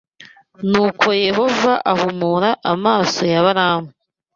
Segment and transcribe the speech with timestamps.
[0.69, 3.89] Nuko Yehova ahumura amaso ya Balamu